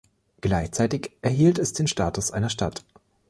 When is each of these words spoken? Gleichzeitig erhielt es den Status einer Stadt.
Gleichzeitig 0.41 1.11
erhielt 1.21 1.59
es 1.59 1.73
den 1.73 1.85
Status 1.85 2.31
einer 2.31 2.49
Stadt. 2.49 2.83